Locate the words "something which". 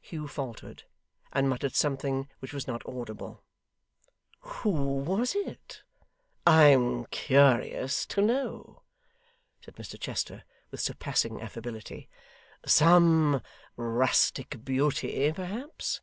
1.76-2.52